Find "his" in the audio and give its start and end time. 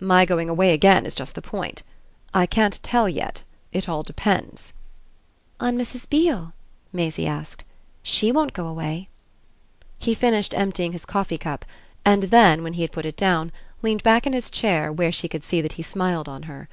10.90-11.06, 14.32-14.50